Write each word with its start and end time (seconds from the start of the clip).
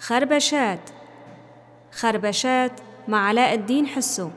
خربشات. 0.00 0.78
خربشات 1.90 2.70
مع 3.08 3.28
علاء 3.28 3.52
الدين 3.52 3.86
حسو. 3.86 4.30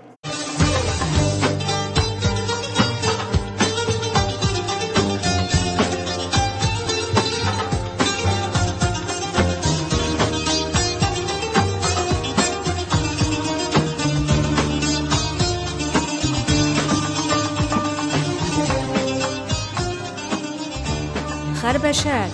خربشات. 21.61 22.32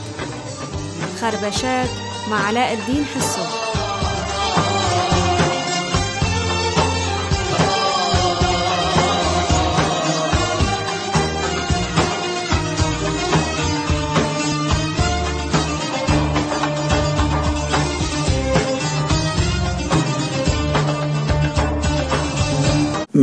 خربشات 1.21 2.08
مع 2.29 2.45
علاء 2.47 2.73
الدين 2.73 3.05
حسو 3.05 3.78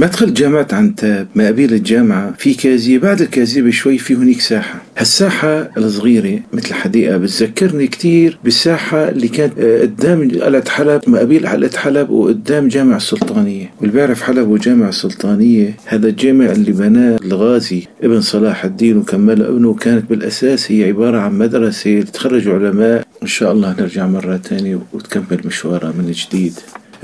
بدخل 0.01 0.35
جامعة 0.35 0.69
عنتاب 0.73 1.27
ما 1.35 1.47
قبيل 1.47 1.75
الجامعة 1.75 2.35
في 2.39 2.55
كازية 2.55 2.99
بعد 2.99 3.21
الكازية 3.21 3.63
بشوي 3.63 3.99
في 3.99 4.15
هنيك 4.15 4.41
ساحة. 4.41 4.83
هالساحة 4.97 5.71
الصغيرة 5.77 6.41
مثل 6.53 6.75
حديقة 6.75 7.17
بتذكرني 7.17 7.87
كتير 7.87 8.39
بالساحة 8.45 9.09
اللي 9.09 9.29
كانت 9.29 9.59
آه، 9.59 9.83
قدام 9.83 10.31
قلعة 10.31 10.69
حلب 10.71 11.01
ما 11.07 11.19
قبيل 11.19 11.47
قلعة 11.47 11.77
حلب 11.77 12.11
وقدام 12.11 12.69
جامع 12.69 12.97
السلطانية. 12.97 13.71
واللي 13.81 13.93
بيعرف 13.93 14.23
حلب 14.23 14.49
وجامع 14.49 14.89
السلطانية 14.89 15.77
هذا 15.87 16.09
الجامع 16.09 16.45
اللي 16.45 16.73
بناه 16.73 17.19
الغازي 17.25 17.83
ابن 18.03 18.21
صلاح 18.21 18.65
الدين 18.65 18.97
وكمل 18.97 19.43
ابنه 19.43 19.75
كانت 19.75 20.11
بالأساس 20.11 20.73
هي 20.73 20.85
عبارة 20.85 21.19
عن 21.19 21.39
مدرسة 21.39 22.01
تخرج 22.01 22.49
علماء. 22.49 23.07
إن 23.23 23.27
شاء 23.27 23.53
الله 23.53 23.75
نرجع 23.79 24.07
مرة 24.07 24.37
تانية 24.37 24.79
وتكمل 24.93 25.41
مشوارها 25.45 25.93
من 25.93 26.13
جديد. 26.13 26.53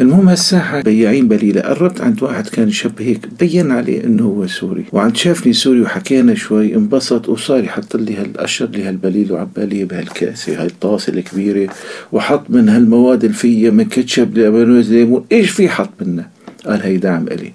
المهم 0.00 0.28
هالساحة 0.28 0.80
بياعين 0.80 1.28
بليلة 1.28 1.60
قربت 1.60 2.00
عند 2.00 2.22
واحد 2.22 2.48
كان 2.48 2.70
شاب 2.70 2.92
هيك 2.98 3.28
بين 3.40 3.70
عليه 3.70 4.04
إنه 4.04 4.24
هو 4.24 4.46
سوري. 4.46 4.84
وعند 4.92 5.16
شافني 5.16 5.52
سوري 5.52 5.80
وحكينا 5.80 6.34
شوي 6.34 6.74
انبسط 6.74 7.28
وصار 7.28 7.64
يحط 7.64 7.96
لي 7.96 8.16
هالقشر 8.16 8.66
لي 8.66 8.82
هالبليل 8.82 9.32
وعبالي 9.32 9.84
بهالكاسة 9.84 10.60
هاي 10.60 10.66
الطاسة 10.66 11.12
الكبيرة 11.12 11.72
وحط 12.12 12.50
من 12.50 12.68
هالمواد 12.68 13.24
اللي 13.24 13.36
فيها 13.36 13.70
من 13.70 13.84
كاتشب 13.84 14.38
لبنوز 14.38 14.92
ليمون 14.92 15.24
إيش 15.32 15.50
في 15.50 15.68
حط 15.68 15.90
منه؟ 16.00 16.26
قال 16.66 16.82
هي 16.82 16.96
دعم 16.96 17.28
إلي. 17.28 17.52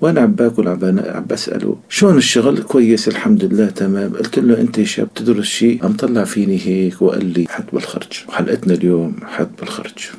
وأنا 0.00 0.20
عم 0.20 0.32
باكل 0.32 0.68
عم 0.68 1.26
بسأله 1.30 1.76
شلون 1.88 2.16
الشغل؟ 2.16 2.62
كويس 2.62 3.08
الحمد 3.08 3.44
لله 3.44 3.66
تمام. 3.66 4.12
قلت 4.12 4.38
له 4.38 4.60
أنت 4.60 4.82
شاب 4.82 5.14
تدرس 5.14 5.46
شيء؟ 5.46 5.84
عم 5.84 5.92
طلع 5.92 6.24
فيني 6.24 6.60
هيك 6.66 7.02
وقال 7.02 7.26
لي 7.26 7.46
حد 7.48 7.64
بالخرج. 7.72 8.24
وحلقتنا 8.28 8.74
اليوم 8.74 9.16
حد 9.24 9.48
بالخرج. 9.60 10.10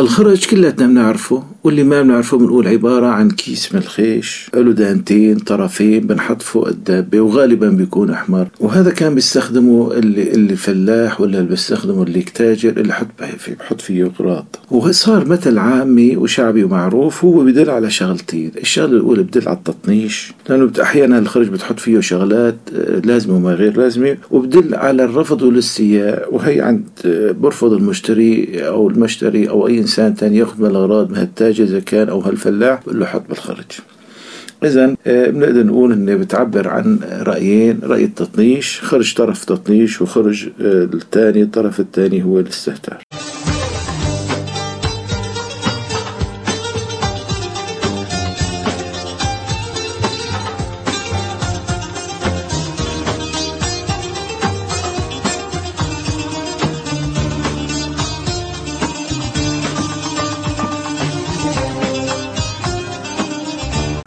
الخرج 0.00 0.46
كلياتنا 0.46 0.86
بنعرفه 0.86 1.42
واللي 1.64 1.84
ما 1.84 2.02
بنعرفه 2.02 2.38
بنقول 2.38 2.68
عبارة 2.68 3.06
عن 3.06 3.30
كيس 3.30 3.74
من 3.74 3.80
الخيش 3.80 4.50
له 4.54 4.72
دهنتين 4.72 5.38
طرفين 5.38 6.06
بنحط 6.06 6.42
فوق 6.42 6.68
الدابة 6.68 7.20
وغالبا 7.20 7.68
بيكون 7.68 8.10
أحمر. 8.10 8.48
وهذا 8.60 8.90
كان 8.90 9.14
بيستخدمه 9.14 9.92
اللي, 9.92 10.32
اللي 10.32 10.52
الفلاح 10.52 11.20
ولا 11.20 11.38
اللي 11.38 11.50
بيستخدمه 11.50 12.02
اللي 12.02 12.18
التاجر 12.18 12.70
اللي 12.70 12.92
حط 12.92 13.06
فيه 13.38 13.54
بحط 13.54 13.80
فيه 13.80 14.12
قراط 14.18 14.58
وصار 14.70 15.28
مثل 15.28 15.58
عامي 15.58 16.16
وشعبي 16.16 16.64
ومعروف 16.64 17.24
هو 17.24 17.44
بدل 17.44 17.70
على 17.70 17.90
شغلتين. 17.90 18.50
الشغلة 18.58 18.96
الأولى 18.96 19.22
بدل 19.22 19.48
على 19.48 19.56
التطنيش 19.56 20.32
لأنه 20.48 20.70
أحيانا 20.82 21.18
الخرج 21.18 21.48
بتحط 21.48 21.80
فيه 21.80 22.00
شغلات 22.00 22.56
آه، 22.74 22.98
لازمة 22.98 23.36
وما 23.36 23.54
غير 23.54 23.76
لازمة 23.76 24.16
وبدل 24.30 24.74
على 24.74 25.04
الرفض 25.04 25.42
والاستياء. 25.42 26.34
وهي 26.34 26.60
عند 26.60 26.84
آه، 27.06 27.30
برفض 27.30 27.72
المشتري 27.72 28.66
أو 28.66 28.88
المشتري 28.88 29.48
أو 29.48 29.66
أي 29.66 29.85
إنسان 29.86 30.14
تاني 30.14 30.36
ياخذ 30.36 30.62
من 30.62 30.70
الأغراض 30.70 31.10
من 31.10 31.18
التاجر 31.18 31.64
إذا 31.64 31.80
كان 31.80 32.08
أو 32.08 32.20
هالفلاح 32.20 32.80
بقول 32.82 33.00
له 33.00 33.06
حط 33.06 33.22
بالخرج 33.28 33.72
إذا 34.64 34.96
آه، 35.06 35.30
بنقدر 35.30 35.66
نقول 35.66 35.92
إنه 35.92 36.14
بتعبر 36.14 36.68
عن 36.68 36.98
رأيين 37.22 37.80
رأي 37.82 38.04
التطنيش 38.04 38.80
خرج 38.80 39.14
طرف 39.14 39.44
تطنيش 39.44 40.02
وخرج 40.02 40.48
الثاني 40.60 41.42
الطرف 41.42 41.80
الثاني 41.80 42.22
هو 42.24 42.40
الاستهتار. 42.40 43.02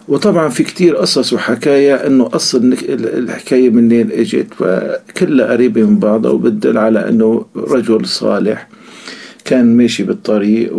وطبعا 0.09 0.50
في 0.50 0.64
كتير 0.64 0.96
قصص 0.96 1.34
وحكايا 1.34 2.08
إنه 2.08 2.30
اصل 2.34 2.75
الحكاية 2.90 3.70
منين 3.70 4.12
إجت 4.12 4.53
فكلها 4.53 5.52
قريبة 5.52 5.84
من 5.84 6.00
بعضها 6.00 6.31
وبتدل 6.31 6.78
على 6.78 7.09
إنه 7.09 7.46
رجل 7.56 8.06
صالح 8.06 8.68
كان 9.49 9.77
ماشي 9.77 10.03
بالطريق 10.03 10.75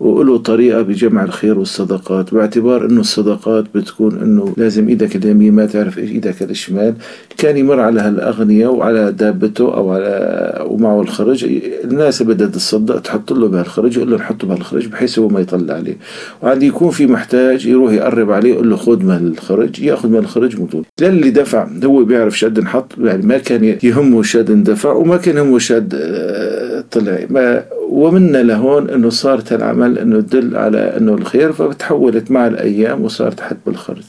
وله 0.00 0.38
طريقة 0.38 0.82
بجمع 0.82 1.24
الخير 1.24 1.58
والصدقات 1.58 2.34
باعتبار 2.34 2.86
إنه 2.86 3.00
الصدقات 3.00 3.64
بتكون 3.74 4.18
إنه 4.22 4.54
لازم 4.56 4.88
إيدك 4.88 5.16
اليمين 5.16 5.52
ما 5.52 5.66
تعرف 5.66 5.98
إيش 5.98 6.10
إيدك 6.10 6.42
الشمال. 6.42 6.94
كان 7.38 7.56
يمر 7.56 7.80
على 7.80 8.00
هالاغنياء 8.00 8.74
وعلى 8.74 9.12
دابته 9.12 9.74
أو 9.74 9.90
على 9.90 10.64
ومعه 10.66 11.00
الخرج. 11.00 11.46
الناس 11.84 12.22
اللي 12.22 12.34
بدها 12.34 12.46
تتصدق 12.46 13.00
تحط 13.00 13.32
له 13.32 13.48
بهالخرج 13.48 13.96
يقول 13.96 14.10
له 14.10 14.16
نحطه 14.16 14.46
بهالخرج 14.46 14.86
بحيث 14.86 15.18
هو 15.18 15.28
ما 15.28 15.40
يطلع 15.40 15.74
عليه. 15.74 15.96
وعند 16.42 16.62
يكون 16.62 16.90
في 16.90 17.06
محتاج 17.06 17.66
يروح 17.66 17.92
يقرب 17.92 18.30
عليه 18.30 18.52
يقول 18.52 18.70
له 18.70 18.76
خذ 18.76 19.02
من 19.02 19.32
الخرج 19.32 19.80
ياخذ 19.80 20.08
من 20.08 20.18
الخرج 20.18 20.60
مطول 20.60 20.84
للي 21.00 21.30
دفع 21.30 21.68
هو 21.84 22.04
بيعرف 22.04 22.38
شد 22.38 22.60
نحط 22.60 22.92
يعني 22.98 23.26
ما 23.26 23.38
كان 23.38 23.76
يهمه 23.82 24.22
شد 24.22 24.50
اندفع 24.50 24.92
وما 24.92 25.16
كان 25.16 25.36
يهمه 25.36 25.58
شد 25.58 25.94
آه، 25.94 26.84
طلع. 26.90 27.18
ما 27.30 27.62
ومنا 27.88 28.42
لهون 28.42 28.90
إنه 28.90 29.10
صارت 29.10 29.52
العمل 29.52 29.98
إنه 29.98 30.20
تدل 30.20 30.56
على 30.56 30.96
إنه 30.96 31.14
الخير 31.14 31.52
فتحولت 31.52 32.30
مع 32.30 32.46
الأيام 32.46 33.04
وصارت 33.04 33.40
حد 33.40 33.56
بالخرج. 33.66 34.04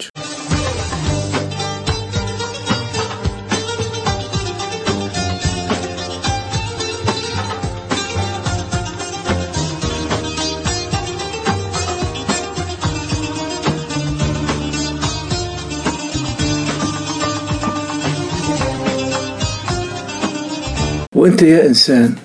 وإنت 21.16 21.42
يا 21.42 21.68
إنسان 21.68 22.16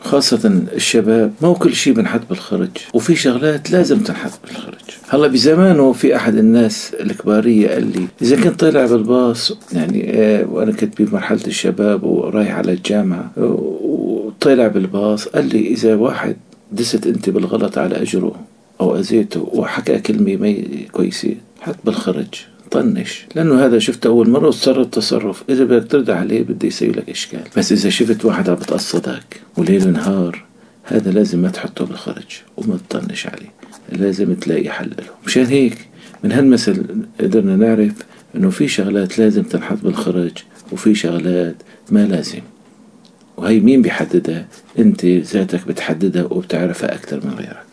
خاصة 0.00 0.62
الشباب 0.72 1.32
ما 1.42 1.48
هو 1.48 1.54
كل 1.54 1.74
شيء 1.74 1.92
بنحط 1.92 2.20
بالخرج 2.28 2.70
وفي 2.94 3.16
شغلات 3.16 3.70
لازم 3.70 3.98
تنحط 3.98 4.32
بالخرج. 4.46 4.74
هلا 5.08 5.26
بزمانه 5.26 5.92
في 5.92 6.16
أحد 6.16 6.36
الناس 6.36 6.94
الكبارية 7.00 7.68
قال 7.68 7.86
لي 7.92 8.06
إذا 8.22 8.36
كنت 8.42 8.60
طالع 8.60 8.86
بالباص 8.86 9.52
يعني 9.72 10.00
إيه 10.04 10.44
وأنا 10.44 10.72
كنت 10.72 11.02
بمرحلة 11.02 11.46
الشباب 11.46 12.04
ورايح 12.04 12.54
على 12.54 12.72
الجامعة 12.72 13.30
وطالع 13.36 14.68
بالباص 14.68 15.28
قال 15.28 15.48
لي 15.48 15.68
إذا 15.68 15.94
واحد 15.94 16.36
دست 16.72 17.06
أنت 17.06 17.30
بالغلط 17.30 17.78
على 17.78 18.02
أجره 18.02 18.34
أو 18.80 18.96
أذيته 18.96 19.48
وحكى 19.52 19.98
كلمة 19.98 20.36
ما 20.36 20.56
كويسة 20.92 21.34
حط 21.60 21.76
بالخرج. 21.84 22.34
طنش 22.70 23.26
لأنه 23.34 23.64
هذا 23.64 23.78
شفته 23.78 24.08
أول 24.08 24.30
مرة 24.30 24.46
وتصرف 24.46 24.86
تصرف. 24.86 25.44
إذا 25.48 25.64
بدك 25.64 25.90
ترد 25.90 26.10
عليه 26.10 26.42
بده 26.42 26.68
يسوي 26.68 26.88
لك 26.88 27.10
إشكال. 27.10 27.42
بس 27.56 27.72
إذا 27.72 27.90
شفت 27.90 28.24
واحد 28.24 28.48
عم 28.48 28.54
بتقصدك 28.54 29.40
وليل 29.56 29.92
نهار 29.92 30.44
هذا 30.84 31.10
لازم 31.10 31.38
ما 31.42 31.48
تحطه 31.48 31.86
بالخرج 31.86 32.40
وما 32.56 32.78
تطنش 32.88 33.26
عليه. 33.26 33.52
لازم 33.92 34.34
تلاقي 34.34 34.70
حل 34.70 34.90
له. 34.98 35.04
مشان 35.26 35.44
هيك 35.44 35.88
من 36.24 36.32
هالمثل 36.32 36.86
قدرنا 37.20 37.56
نعرف 37.56 37.92
إنه 38.36 38.50
في 38.50 38.68
شغلات 38.68 39.18
لازم 39.18 39.42
تنحط 39.42 39.78
بالخرج 39.82 40.32
وفي 40.72 40.94
شغلات 40.94 41.56
ما 41.90 42.06
لازم. 42.06 42.40
وهي 43.36 43.60
مين 43.60 43.82
بيحددها؟ 43.82 44.46
أنت 44.78 45.04
ذاتك 45.04 45.68
بتحددها 45.68 46.24
وبتعرفها 46.24 46.94
أكثر 46.94 47.20
من 47.26 47.34
غيرك. 47.34 47.69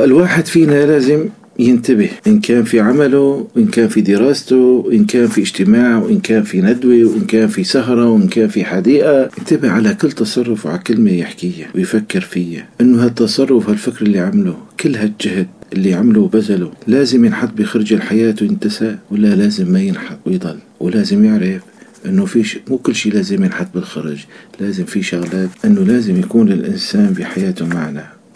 والواحد 0.00 0.46
فينا 0.46 0.86
لازم 0.86 1.28
ينتبه 1.58 2.10
إن 2.26 2.40
كان 2.40 2.64
في 2.64 2.80
عمله 2.80 3.46
وإن 3.56 3.66
كان 3.66 3.88
في 3.88 4.00
دراسته 4.00 4.56
وإن 4.56 5.04
كان 5.04 5.26
في 5.26 5.40
اجتماع 5.40 5.98
وإن 5.98 6.20
كان 6.20 6.42
في 6.42 6.60
ندوة 6.60 7.04
وإن 7.04 7.24
كان 7.24 7.48
في 7.48 7.64
سهرة 7.64 8.10
وإن 8.10 8.28
كان 8.28 8.48
في 8.48 8.64
حديقة. 8.64 9.30
انتبه 9.38 9.70
على 9.70 9.94
كل 9.94 10.12
تصرف 10.12 10.66
وعلى 10.66 10.78
كلمة 10.78 11.10
يحكيها 11.10 11.68
ويفكر 11.74 12.20
فيها. 12.20 12.66
إنه 12.80 13.04
هالتصرف 13.04 13.68
هالفكر 13.68 14.06
اللي 14.06 14.18
عمله 14.18 14.56
كل 14.80 14.96
هالجهد 14.96 15.46
اللي 15.72 15.94
عمله 15.94 16.20
وبذله 16.20 16.70
لازم 16.86 17.24
ينحط 17.24 17.52
بخرج 17.56 17.92
الحياة 17.92 18.34
وينتسى 18.42 18.96
ولا 19.10 19.34
لازم 19.34 19.72
ما 19.72 19.80
ينحط 19.80 20.18
ويضل. 20.26 20.58
ولازم 20.80 21.24
يعرف 21.24 21.62
إنه 22.06 22.24
في. 22.24 22.58
مو 22.70 22.78
كل 22.78 22.94
شيء 22.94 23.12
لازم 23.12 23.44
ينحط 23.44 23.66
بالخرج 23.74 24.18
لازم 24.60 24.84
في 24.84 25.02
شغلات. 25.02 25.48
إنه 25.64 25.80
لازم 25.80 26.20
يكون 26.20 26.52
الإنسان 26.52 27.12
بحياته 27.12 27.66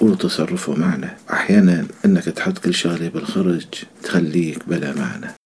معنا 0.04 0.12
وتصرفه 0.12 0.74
معنا. 0.74 1.16
أحيانا 1.32 1.86
أنك 2.04 2.24
تحط 2.24 2.58
كل 2.58 2.74
شغلة 2.74 3.08
بالخرج 3.08 3.66
تخليك 4.02 4.68
بلا 4.68 4.94
معنى. 4.94 5.43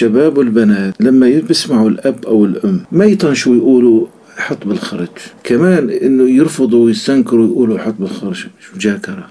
الشباب 0.00 0.38
والبنات 0.38 0.94
لما 1.00 1.40
بيسمعوا 1.48 1.88
الأب 1.88 2.24
أو 2.26 2.44
الأم 2.44 2.80
ما 2.92 3.04
يطنشوا 3.04 3.56
يقولوا 3.56 4.06
حط 4.36 4.66
بالخرج. 4.66 5.08
كمان 5.44 5.90
إنه 5.90 6.30
يرفضوا 6.30 6.84
ويستنكروا 6.84 7.46
يقولوا 7.46 7.78
حط 7.78 7.94
بالخرج. 7.98 8.46
مجاكرة 8.76 9.26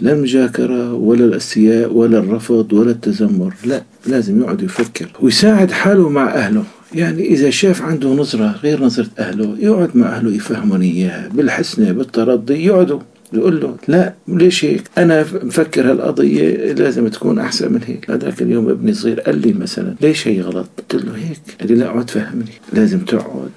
لا 0.00 0.12
المجاكرة 0.12 0.92
ولا 0.94 1.24
الاستياء 1.24 1.92
ولا 1.92 2.18
الرفض 2.18 2.72
ولا 2.72 2.90
التذمر. 2.90 3.54
لا 3.64 3.82
لازم 4.06 4.40
يقعد 4.40 4.62
يفكر 4.62 5.08
ويساعد 5.20 5.70
حاله 5.70 6.08
مع 6.08 6.34
أهله. 6.34 6.64
يعني 6.94 7.26
إذا 7.26 7.50
شاف 7.50 7.82
عنده 7.82 8.08
نظرة 8.08 8.56
غير 8.62 8.84
نظرة 8.84 9.08
أهله 9.18 9.56
يقعد 9.58 9.90
مع 9.96 10.06
أهله 10.06 10.34
يفهمون 10.34 10.80
إياها 10.80 11.28
بالحسنة 11.34 11.92
بالترضي 11.92 12.66
يقعدوا. 12.66 13.00
يقول 13.32 13.60
له 13.60 13.76
لا 13.88 14.14
ليش 14.28 14.64
هيك؟ 14.64 14.82
أنا 14.98 15.26
مفكر 15.42 15.90
هالقضية 15.90 16.72
لازم 16.72 17.08
تكون 17.08 17.38
أحسن 17.38 17.72
من 17.72 17.80
هيك. 17.86 18.10
هذاك 18.10 18.42
اليوم 18.42 18.68
ابني 18.68 18.94
صغير 18.94 19.20
قال 19.20 19.38
لي 19.38 19.52
مثلا 19.52 19.94
ليش 20.00 20.28
هي 20.28 20.40
غلط؟ 20.40 20.68
قلت 20.78 21.04
له 21.04 21.16
هيك. 21.16 21.40
قال 21.60 21.68
لي 21.68 21.74
لا 21.74 21.86
اقعد 21.86 22.10
فهمني 22.10 22.52
لازم 22.72 22.98
تقعد 22.98 23.50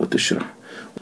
وتشرح. 0.00 0.54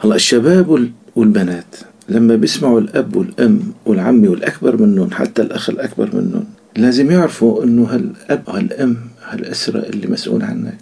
هلأ 0.03 0.15
الشباب 0.15 0.89
والبنات 1.15 1.75
لما 2.09 2.35
بيسمعوا 2.35 2.79
الأب 2.79 3.15
والأم 3.15 3.61
والعمي 3.85 4.27
والأكبر 4.27 4.81
منهم 4.81 5.11
حتى 5.11 5.41
الأخ 5.41 5.69
الأكبر 5.69 6.09
منهم 6.15 6.43
لازم 6.77 7.11
يعرفوا 7.11 7.63
إنه 7.63 7.83
هالأب 7.83 8.49
هالأم 8.49 8.97
هالأسرة 9.29 9.79
اللي 9.79 10.07
مسؤول 10.07 10.43
عنك. 10.43 10.77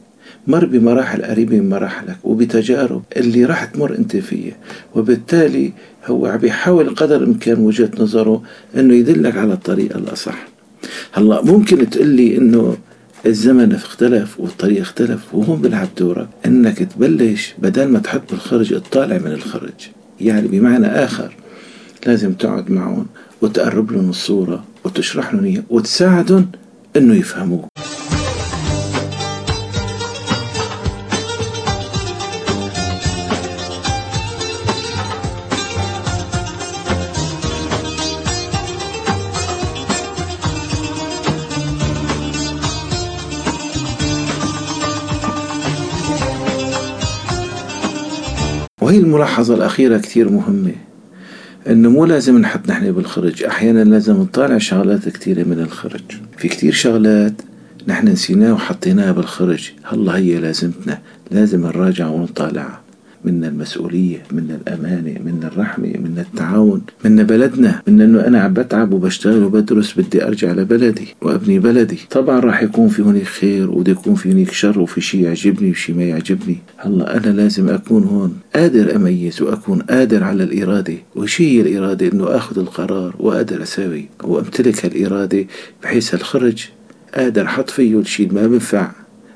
مر 0.49 0.65
بمراحل 0.65 1.23
قريبة 1.23 1.59
من 1.59 1.69
مراحلك 1.69 2.17
وبتجارب 2.23 3.03
اللي 3.17 3.45
راح 3.45 3.65
تمر 3.65 3.95
انت 3.95 4.17
فيها 4.17 4.55
وبالتالي 4.95 5.73
هو 6.05 6.25
عم 6.25 6.37
بيحاول 6.37 6.95
قدر 6.95 7.15
الإمكان 7.15 7.59
وجهة 7.59 7.91
نظره 7.99 8.41
إنه 8.75 8.93
يدلك 8.93 9.37
على 9.37 9.53
الطريقة 9.53 9.97
الأصح. 9.97 10.47
هلأ 11.11 11.41
ممكن 11.41 11.89
تقول 11.89 12.07
لي 12.07 12.37
إنه 12.37 12.77
الزمن 13.25 13.73
اختلف 13.73 14.39
والطريق 14.39 14.81
اختلف 14.81 15.35
وهون 15.35 15.61
بيلعب 15.61 15.87
دورك 15.97 16.27
إنك 16.45 16.77
تبلش 16.77 17.55
بدل 17.57 17.87
ما 17.87 17.99
تحط 17.99 18.31
بالخرج 18.31 18.81
تطالع 18.81 19.17
من 19.17 19.31
الخرج. 19.31 19.89
يعني 20.21 20.47
بمعنى 20.47 20.87
آخر 20.87 21.35
لازم 22.05 22.33
تقعد 22.33 22.71
معهم 22.71 23.05
وتقرب 23.41 23.91
لهم 23.91 24.09
الصورة 24.09 24.63
وتشرح 24.85 25.33
لهم 25.33 25.45
إياها 25.45 25.63
وتساعدهم 25.69 26.47
إنه 26.97 27.15
يفهموك. 27.15 27.65
الملاحظة 49.09 49.55
الأخيرة 49.55 49.97
كثير 49.97 50.29
مهمة. 50.29 50.71
انه 51.67 51.89
مو 51.89 52.05
لازم 52.05 52.37
نحط 52.37 52.69
نحن 52.69 52.91
بالخرج. 52.91 53.43
أحيانا 53.43 53.83
لازم 53.83 54.13
نطالع 54.13 54.57
شغلات 54.57 55.09
كثيرة 55.09 55.43
من 55.43 55.59
الخرج. 55.59 56.01
في 56.37 56.47
كثير 56.47 56.73
شغلات 56.73 57.33
نحن 57.87 58.07
نسيناها 58.07 58.53
وحطيناها 58.53 59.11
بالخرج. 59.11 59.71
هلا 59.83 60.17
هي 60.17 60.39
لازمتنا. 60.39 60.99
لازم 61.31 61.61
نراجع 61.61 62.07
ونطالعها. 62.07 62.81
منا 63.25 63.47
المسؤولية 63.47 64.23
منا 64.31 64.55
الأمانة 64.55 65.19
منا 65.25 65.47
الرحمة 65.47 65.93
منا 65.99 66.21
التعاون 66.21 66.81
منا 67.05 67.23
بلدنا 67.23 67.81
منا 67.87 68.05
أنه 68.05 68.27
أنا 68.27 68.41
عم 68.41 68.53
بتعب 68.53 68.93
وبشتغل 68.93 69.43
وبدرس 69.43 69.99
بدي 69.99 70.27
أرجع 70.27 70.51
لبلدي 70.51 71.07
وأبني 71.21 71.59
بلدي. 71.59 71.99
طبعا 72.11 72.39
راح 72.39 72.63
يكون 72.63 72.87
في 72.87 73.01
هناك 73.01 73.23
خير 73.23 73.69
وبده 73.71 73.91
يكون 73.91 74.15
في 74.15 74.31
هناك 74.31 74.51
شر 74.51 74.79
وفي 74.79 75.01
شيء 75.01 75.21
يعجبني 75.21 75.71
وشيء 75.71 75.95
ما 75.95 76.03
يعجبني. 76.03 76.57
هلأ 76.77 77.17
أنا 77.17 77.29
لازم 77.29 77.69
أكون 77.69 78.03
هون 78.03 78.37
قادر 78.55 78.95
أميز 78.95 79.41
وأكون 79.41 79.81
قادر 79.81 80.23
على 80.23 80.43
الإرادة. 80.43 80.95
وشي 81.15 81.57
هي 81.57 81.61
الإرادة؟ 81.61 82.11
أنه 82.13 82.35
أخذ 82.35 82.59
القرار 82.59 83.15
وأقدر 83.19 83.63
أساوي 83.63 84.05
وأمتلك 84.23 84.85
هالإرادة 84.85 85.45
بحيث 85.83 86.13
الخرج 86.13 86.65
قادر 87.15 87.45
أحط 87.45 87.69
فيه 87.69 87.99
الشيء 87.99 88.33
ما 88.33 88.47
بنفع 88.47 88.91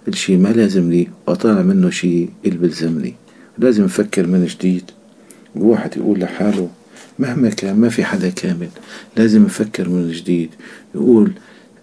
الشيء 0.07 0.37
ما 0.37 0.49
لازم 0.49 0.89
لي 0.91 1.07
وأطلع 1.27 1.61
منه 1.61 1.89
شيء 1.89 2.29
اللي 2.45 2.57
بلزمني. 2.57 3.13
لازم 3.57 3.83
نفكر 3.83 4.27
من 4.27 4.45
جديد. 4.45 4.91
الواحد 5.55 5.97
يقول 5.97 6.19
لحاله 6.19 6.69
مهما 7.19 7.49
كان 7.49 7.75
ما 7.75 7.89
في 7.89 8.05
حدا 8.05 8.29
كامل. 8.29 8.69
لازم 9.17 9.43
نفكر 9.43 9.89
من 9.89 10.11
جديد. 10.11 10.49
يقول 10.95 11.31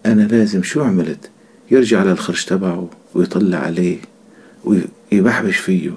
أنا 0.07 0.23
لازم 0.23 0.63
شو 0.63 0.83
عملت؟ 0.83 1.31
يرجع 1.71 2.05
للخرج 2.05 2.45
تبعه 2.45 2.91
ويطلع 3.15 3.59
عليه 3.59 3.99
ويبحبش 4.65 5.57
فيه. 5.57 5.91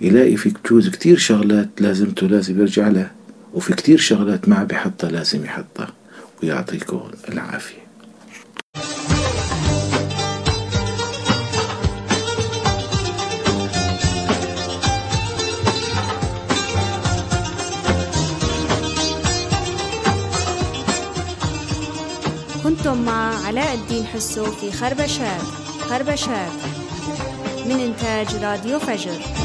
يلاقي 0.00 0.36
في 0.36 0.52
بجوز 0.64 0.88
كتير 0.88 1.16
شغلات 1.16 1.68
لازمته 1.80 2.26
لازم 2.26 2.60
يرجع 2.60 2.88
لها 2.88 3.12
وفي 3.54 3.72
كتير 3.72 3.98
شغلات 3.98 4.48
ما 4.48 4.64
بيحطها 4.64 5.10
لازم 5.10 5.44
يحطها. 5.44 5.92
ويعطيكم 6.42 7.00
العافية. 7.28 7.87
كنتم 22.88 23.04
مع 23.04 23.46
علاء 23.46 23.74
الدين 23.74 24.06
حسو 24.06 24.44
في 24.44 24.72
خربشات 24.72 25.40
خربشات. 25.80 26.52
من 27.66 27.80
إنتاج 27.80 28.44
راديو 28.44 28.78
فجر. 28.78 29.37